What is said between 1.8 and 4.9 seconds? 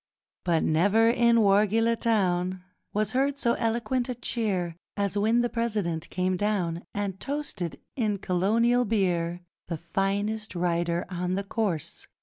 Town, Was heard so eloquent a cheer